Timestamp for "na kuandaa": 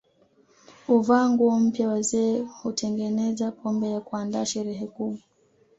3.93-4.45